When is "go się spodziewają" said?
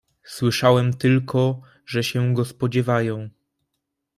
2.33-3.29